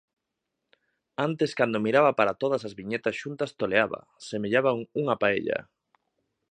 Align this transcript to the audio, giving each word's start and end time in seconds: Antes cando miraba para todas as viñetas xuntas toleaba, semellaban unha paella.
Antes 1.27 1.51
cando 1.59 1.83
miraba 1.85 2.11
para 2.19 2.37
todas 2.41 2.61
as 2.67 2.73
viñetas 2.79 3.15
xuntas 3.21 3.51
toleaba, 3.59 4.01
semellaban 4.29 4.77
unha 5.01 5.15
paella. 5.21 5.59